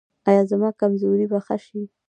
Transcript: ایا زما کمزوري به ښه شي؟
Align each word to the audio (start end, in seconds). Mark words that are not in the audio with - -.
ایا 0.29 0.41
زما 0.51 0.69
کمزوري 0.79 1.25
به 1.31 1.39
ښه 1.45 1.57
شي؟ 1.65 1.81